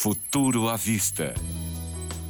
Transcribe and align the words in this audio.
Futuro 0.00 0.68
à 0.68 0.76
Vista, 0.76 1.34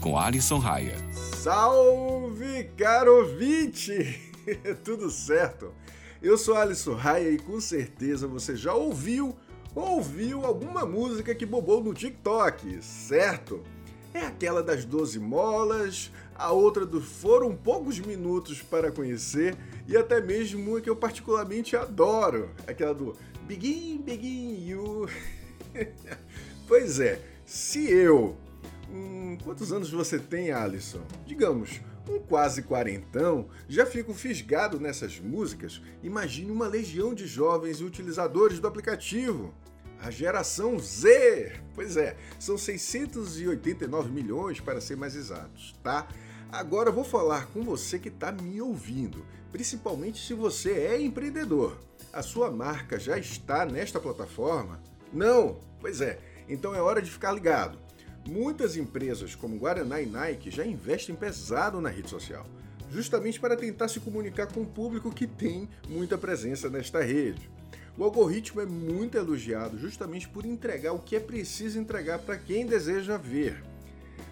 com 0.00 0.18
Alisson 0.18 0.56
Raia. 0.56 0.96
Salve, 1.12 2.64
caro 2.78 3.18
ouvinte! 3.18 4.32
Tudo 4.82 5.10
certo? 5.10 5.74
Eu 6.22 6.38
sou 6.38 6.56
Alisson 6.56 6.94
Raia 6.94 7.28
e 7.28 7.38
com 7.38 7.60
certeza 7.60 8.26
você 8.26 8.56
já 8.56 8.72
ouviu 8.72 9.36
ouviu 9.74 10.46
alguma 10.46 10.86
música 10.86 11.34
que 11.34 11.44
bobou 11.44 11.84
no 11.84 11.92
TikTok, 11.92 12.82
certo? 12.82 13.62
É 14.14 14.20
aquela 14.20 14.62
das 14.62 14.86
12 14.86 15.18
molas, 15.18 16.10
a 16.34 16.50
outra 16.50 16.86
do 16.86 17.02
Foram 17.02 17.54
Poucos 17.54 17.98
Minutos 17.98 18.62
para 18.62 18.90
Conhecer 18.90 19.54
e 19.86 19.94
até 19.94 20.22
mesmo 20.22 20.70
uma 20.70 20.80
que 20.80 20.88
eu 20.88 20.96
particularmente 20.96 21.76
adoro, 21.76 22.48
aquela 22.66 22.94
do 22.94 23.14
Begin, 23.42 23.98
Begin 23.98 24.66
You. 24.66 25.06
pois 26.66 26.98
é, 26.98 27.20
se 27.48 27.90
eu. 27.90 28.36
Hum, 28.92 29.38
quantos 29.42 29.72
anos 29.72 29.90
você 29.90 30.18
tem, 30.18 30.52
Alisson? 30.52 31.00
Digamos, 31.26 31.80
um 32.06 32.18
quase 32.18 32.62
quarentão, 32.62 33.48
já 33.66 33.86
fico 33.86 34.12
fisgado 34.12 34.78
nessas 34.78 35.18
músicas. 35.18 35.80
Imagine 36.02 36.50
uma 36.50 36.66
legião 36.66 37.14
de 37.14 37.26
jovens 37.26 37.80
e 37.80 37.84
utilizadores 37.84 38.60
do 38.60 38.68
aplicativo. 38.68 39.54
A 39.98 40.10
geração 40.10 40.78
Z! 40.78 41.62
Pois 41.74 41.96
é, 41.96 42.18
são 42.38 42.58
689 42.58 44.10
milhões 44.10 44.60
para 44.60 44.80
ser 44.80 44.96
mais 44.96 45.16
exatos, 45.16 45.74
tá? 45.82 46.06
Agora 46.52 46.90
vou 46.90 47.04
falar 47.04 47.46
com 47.46 47.62
você 47.62 47.98
que 47.98 48.08
está 48.08 48.30
me 48.30 48.60
ouvindo, 48.60 49.24
principalmente 49.50 50.24
se 50.24 50.34
você 50.34 50.72
é 50.72 51.00
empreendedor. 51.00 51.78
A 52.12 52.22
sua 52.22 52.50
marca 52.50 52.98
já 52.98 53.18
está 53.18 53.64
nesta 53.64 53.98
plataforma? 53.98 54.80
Não? 55.12 55.58
Pois 55.80 56.00
é, 56.00 56.18
então 56.48 56.74
é 56.74 56.80
hora 56.80 57.02
de 57.02 57.10
ficar 57.10 57.32
ligado. 57.32 57.78
Muitas 58.26 58.76
empresas 58.76 59.34
como 59.34 59.58
Guaraná 59.58 60.00
e 60.00 60.06
Nike 60.06 60.50
já 60.50 60.64
investem 60.64 61.14
pesado 61.14 61.80
na 61.80 61.88
rede 61.88 62.10
social, 62.10 62.46
justamente 62.90 63.40
para 63.40 63.56
tentar 63.56 63.88
se 63.88 64.00
comunicar 64.00 64.46
com 64.46 64.62
o 64.62 64.66
público 64.66 65.10
que 65.10 65.26
tem 65.26 65.68
muita 65.88 66.18
presença 66.18 66.68
nesta 66.68 67.02
rede. 67.02 67.48
O 67.96 68.04
algoritmo 68.04 68.60
é 68.60 68.66
muito 68.66 69.16
elogiado 69.16 69.78
justamente 69.78 70.28
por 70.28 70.44
entregar 70.44 70.92
o 70.92 71.00
que 71.00 71.16
é 71.16 71.20
preciso 71.20 71.80
entregar 71.80 72.20
para 72.20 72.36
quem 72.36 72.64
deseja 72.64 73.16
ver. 73.16 73.64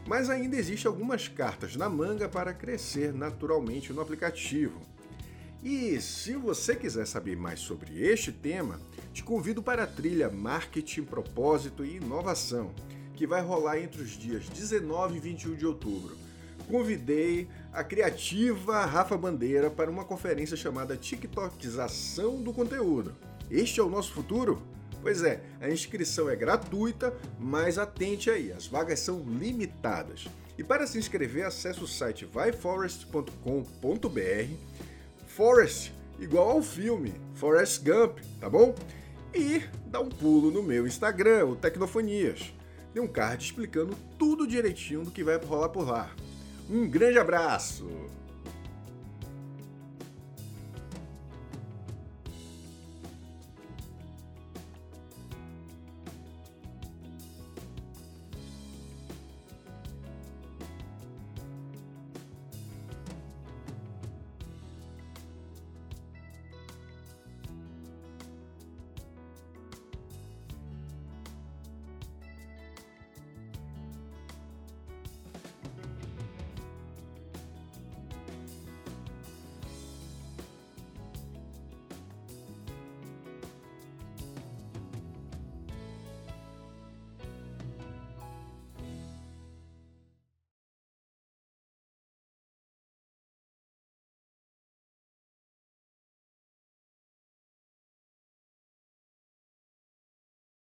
Mas 0.07 0.31
ainda 0.31 0.57
existem 0.57 0.89
algumas 0.89 1.27
cartas 1.27 1.75
na 1.75 1.89
manga 1.89 2.29
para 2.29 2.55
crescer 2.55 3.13
naturalmente 3.13 3.93
no 3.93 4.01
aplicativo. 4.01 4.81
E 5.69 6.01
se 6.01 6.37
você 6.37 6.77
quiser 6.77 7.09
saber 7.09 7.37
mais 7.37 7.59
sobre 7.59 8.01
este 8.01 8.31
tema, 8.31 8.81
te 9.13 9.25
convido 9.25 9.61
para 9.61 9.83
a 9.83 9.87
trilha 9.87 10.31
Marketing, 10.31 11.03
Propósito 11.03 11.85
e 11.85 11.97
Inovação, 11.97 12.73
que 13.17 13.27
vai 13.27 13.43
rolar 13.43 13.81
entre 13.81 14.01
os 14.01 14.11
dias 14.11 14.49
19 14.49 15.17
e 15.17 15.19
21 15.19 15.57
de 15.57 15.67
outubro. 15.67 16.17
Convidei 16.69 17.49
a 17.73 17.83
criativa 17.83 18.87
Rafa 18.87 19.19
Bandeira 19.19 19.69
para 19.69 19.91
uma 19.91 20.05
conferência 20.05 20.57
chamada 20.57 20.97
TikTokização 20.97 22.41
do 22.41 22.53
Conteúdo. 22.53 23.17
Este 23.51 23.81
é 23.81 23.83
o 23.83 23.91
nosso 23.91 24.13
futuro? 24.13 24.63
Pois 25.03 25.25
é, 25.25 25.43
a 25.61 25.69
inscrição 25.69 26.31
é 26.31 26.37
gratuita, 26.37 27.13
mas 27.41 27.77
atente 27.77 28.31
aí, 28.31 28.53
as 28.53 28.69
vagas 28.69 29.01
são 29.01 29.19
limitadas. 29.19 30.29
E 30.57 30.63
para 30.63 30.87
se 30.87 30.97
inscrever, 30.97 31.45
acesse 31.45 31.83
o 31.83 31.89
site 31.89 32.25
vyforest.com.br 32.25 34.87
Forest, 35.37 35.93
igual 36.19 36.49
ao 36.49 36.63
filme 36.63 37.13
Forest 37.35 37.85
Gump, 37.85 38.21
tá 38.41 38.49
bom? 38.49 38.75
E 39.35 39.63
dá 39.85 40.01
um 40.01 40.09
pulo 40.09 40.51
no 40.51 40.63
meu 40.63 40.87
Instagram, 40.87 41.45
o 41.45 41.55
Tecnofonias. 41.55 42.55
Tem 42.95 43.03
um 43.03 43.07
card 43.07 43.45
explicando 43.45 43.95
tudo 44.19 44.47
direitinho 44.47 45.05
do 45.05 45.11
que 45.11 45.23
vai 45.23 45.37
rolar 45.37 45.69
por 45.69 45.87
lá. 45.87 46.11
Um 46.71 46.89
grande 46.89 47.19
abraço! 47.19 47.87